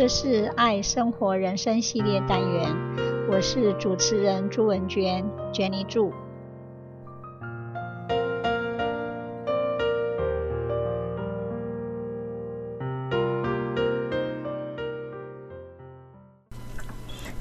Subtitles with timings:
[0.00, 2.74] 这是爱生活人生系列单元，
[3.30, 5.22] 我是主持人朱文娟
[5.52, 6.10] ，Jenny 祝。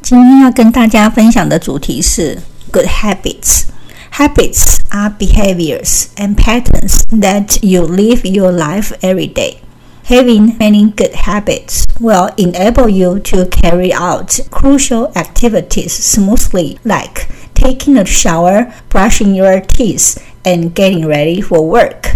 [0.01, 2.39] 今天要跟大家分享的主题是
[2.73, 3.67] Good Habits。
[4.11, 9.59] Habits are behaviors and patterns that you live your life every day.
[10.09, 17.95] Having many good habits will enable you to carry out crucial activities smoothly, like taking
[17.95, 22.15] a shower, brushing your teeth, and getting ready for work.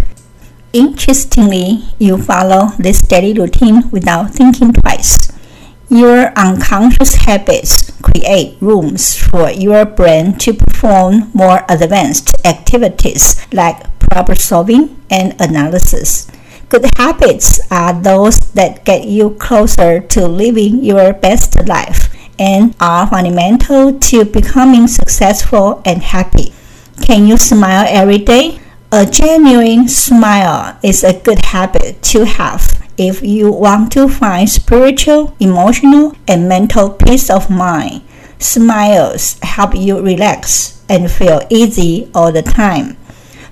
[0.74, 5.32] Interestingly, you follow this daily routine without thinking twice.
[5.88, 14.40] Your unconscious habits create rooms for your brain to perform more advanced activities like problem
[14.40, 16.33] solving and analysis.
[16.74, 23.06] Good habits are those that get you closer to living your best life and are
[23.06, 26.52] fundamental to becoming successful and happy.
[27.04, 28.60] Can you smile every day?
[28.92, 35.36] A genuine smile is a good habit to have if you want to find spiritual,
[35.40, 38.02] emotional, and mental peace of mind.
[38.40, 42.98] Smiles help you relax and feel easy all the time.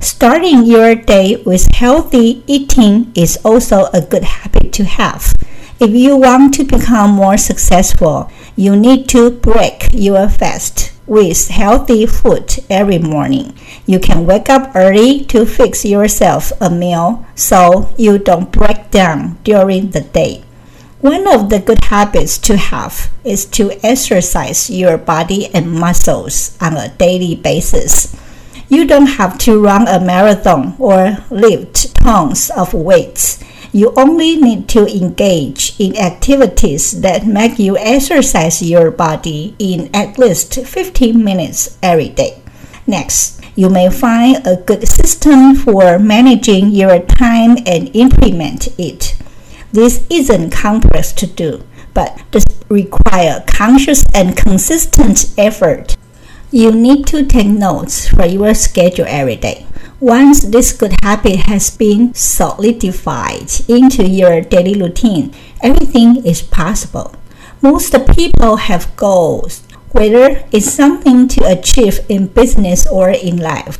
[0.01, 5.31] Starting your day with healthy eating is also a good habit to have.
[5.79, 12.07] If you want to become more successful, you need to break your fast with healthy
[12.07, 13.53] food every morning.
[13.85, 19.37] You can wake up early to fix yourself a meal so you don't break down
[19.43, 20.43] during the day.
[21.01, 26.75] One of the good habits to have is to exercise your body and muscles on
[26.75, 28.15] a daily basis.
[28.71, 33.43] You don't have to run a marathon or lift tons of weights.
[33.73, 40.17] You only need to engage in activities that make you exercise your body in at
[40.17, 42.41] least 15 minutes every day.
[42.87, 49.17] Next, you may find a good system for managing your time and implement it.
[49.73, 55.97] This isn't complex to do, but does require conscious and consistent effort
[56.51, 59.65] you need to take notes for your schedule every day.
[60.01, 67.15] Once this good habit has been solidified into your daily routine, everything is possible.
[67.61, 73.79] Most people have goals, whether it's something to achieve in business or in life.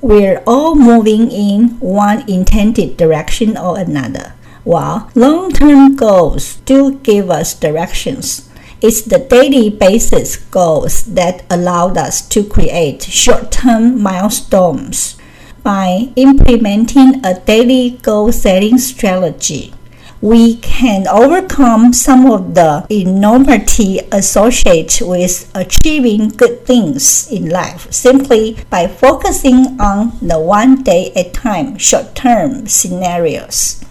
[0.00, 4.32] We're all moving in one intended direction or another,
[4.64, 8.47] while long term goals do give us directions.
[8.80, 15.16] It's the daily basis goals that allowed us to create short-term milestones.
[15.64, 19.74] By implementing a daily goal setting strategy,
[20.20, 28.58] we can overcome some of the enormity associated with achieving good things in life simply
[28.70, 33.84] by focusing on the one day at a time short term scenarios.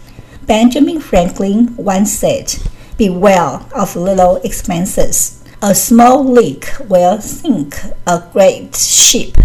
[0.46, 2.56] Benjamin Franklin once said,
[2.98, 5.44] Beware of little expenses.
[5.62, 7.76] A small leak will sink
[8.08, 9.38] a great ship.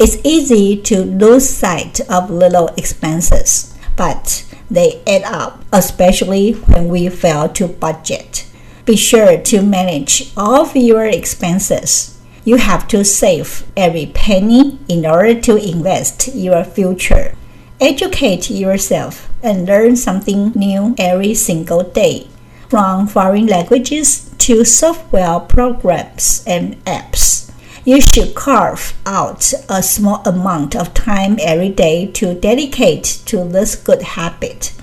[0.00, 7.08] It's easy to lose sight of little expenses, but they add up, especially when we
[7.08, 8.48] fail to budget.
[8.84, 12.18] Be sure to manage all of your expenses.
[12.44, 17.36] You have to save every penny in order to invest your future.
[17.80, 22.26] Educate yourself and learn something new every single day
[22.68, 27.50] from foreign languages to software programs and apps.
[27.84, 33.76] You should carve out a small amount of time every day to dedicate to this
[33.76, 34.74] good habit.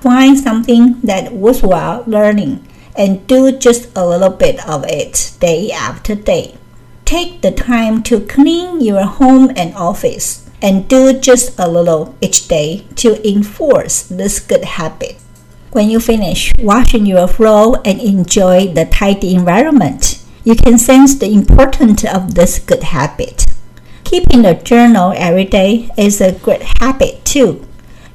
[0.00, 6.14] Find something that worthwhile learning and do just a little bit of it day after
[6.14, 6.56] day.
[7.04, 12.48] Take the time to clean your home and office and do just a little each
[12.48, 15.16] day to enforce this good habit.
[15.74, 21.32] When you finish washing your floor and enjoy the tidy environment, you can sense the
[21.32, 23.44] importance of this good habit.
[24.04, 27.66] Keeping a journal every day is a great habit too.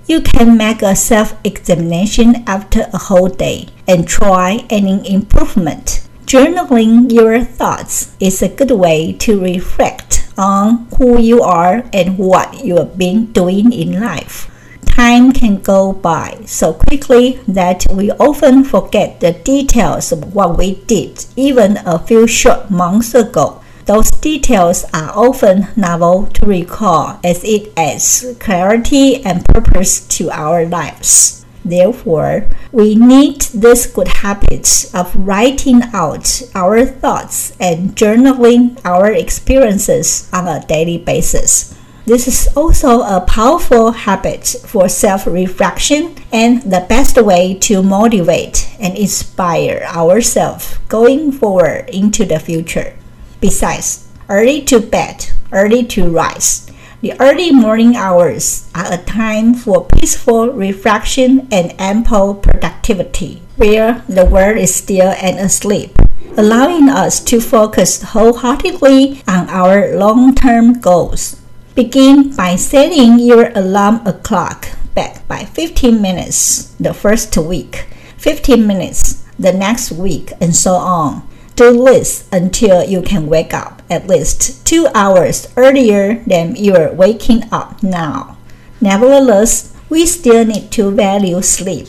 [0.07, 6.07] You can make a self examination after a whole day and try any improvement.
[6.25, 12.63] Journaling your thoughts is a good way to reflect on who you are and what
[12.63, 14.49] you have been doing in life.
[14.99, 20.75] Time can go by so quickly that we often forget the details of what we
[20.87, 23.61] did even a few short months ago.
[23.85, 30.65] Those details are often novel to recall as it adds clarity and purpose to our
[30.65, 31.45] lives.
[31.63, 40.29] Therefore, we need this good habit of writing out our thoughts and journaling our experiences
[40.33, 41.78] on a daily basis.
[42.09, 48.67] This is also a powerful habit for self reflection and the best way to motivate
[48.79, 52.97] and inspire ourselves going forward into the future.
[53.39, 56.65] Besides, early to bed, early to rise
[57.01, 64.25] the early morning hours are a time for peaceful reflection and ample productivity, where the
[64.25, 65.95] world is still and asleep,
[66.35, 71.38] allowing us to focus wholeheartedly on our long term goals.
[71.79, 77.87] Begin by setting your alarm clock back by 15 minutes the first week,
[78.17, 81.23] 15 minutes the next week, and so on
[81.55, 87.43] do this until you can wake up at least two hours earlier than you're waking
[87.49, 88.35] up now.
[88.81, 91.87] Nevertheless, we still need to value sleep.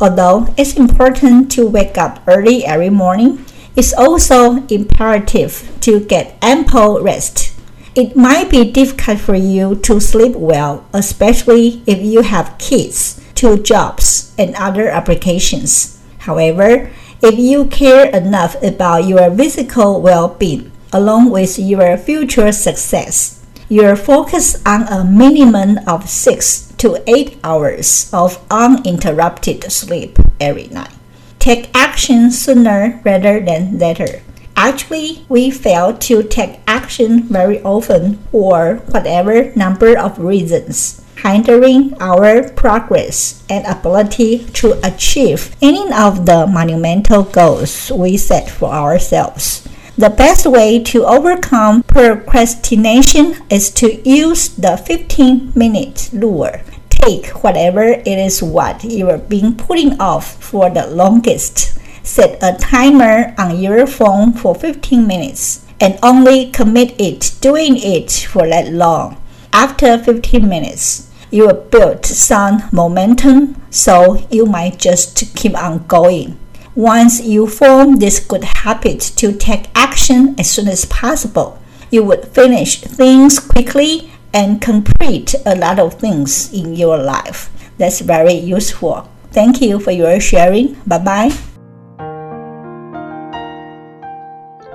[0.00, 3.46] Although it's important to wake up early every morning,
[3.76, 7.59] it's also imperative to get ample rest.
[7.96, 13.58] It might be difficult for you to sleep well, especially if you have kids, two
[13.58, 15.98] jobs, and other obligations.
[16.18, 16.90] However,
[17.20, 23.96] if you care enough about your physical well being, along with your future success, you're
[23.96, 30.94] focused on a minimum of 6 to 8 hours of uninterrupted sleep every night.
[31.40, 34.22] Take action sooner rather than later.
[34.62, 42.46] Actually, we fail to take action very often for whatever number of reasons hindering our
[42.50, 49.66] progress and ability to achieve any of the monumental goals we set for ourselves.
[49.96, 56.52] The best way to overcome procrastination is to use the 15 minute rule.
[56.90, 61.78] Take whatever it is what you have been putting off for the longest.
[62.10, 68.10] Set a timer on your phone for 15 minutes and only commit it doing it
[68.10, 69.16] for that long.
[69.52, 76.36] After 15 minutes, you have built some momentum, so you might just keep on going.
[76.74, 82.26] Once you form this good habit to take action as soon as possible, you would
[82.26, 87.50] finish things quickly and complete a lot of things in your life.
[87.78, 89.08] That's very useful.
[89.30, 90.74] Thank you for your sharing.
[90.84, 91.49] Bye bye.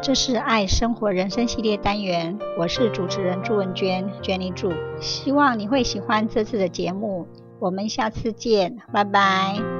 [0.05, 4.71] 这是爱生活人生系列单元，我是主持人朱文娟，Jenny 祝，
[5.01, 9.74] 希望你会喜欢这次的节目，我们下次见，拜拜。